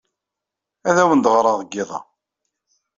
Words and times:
Ad 0.89 0.97
awen-d-ɣreɣ 1.03 1.55
deg 1.57 1.73
yiḍ-a. 1.75 1.99